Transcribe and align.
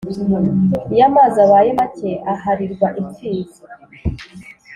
Iyo 0.93 1.03
amazi 1.09 1.37
abaye 1.45 1.69
make 1.79 2.11
aharirwa 2.33 2.87
impfizi. 3.01 3.61